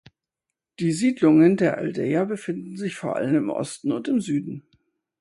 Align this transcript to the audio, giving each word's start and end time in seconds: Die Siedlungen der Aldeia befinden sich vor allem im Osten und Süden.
Die 0.79 0.93
Siedlungen 0.93 1.57
der 1.57 1.77
Aldeia 1.77 2.23
befinden 2.23 2.75
sich 2.75 2.95
vor 2.95 3.17
allem 3.17 3.35
im 3.35 3.49
Osten 3.51 3.91
und 3.91 4.07
Süden. 4.23 4.63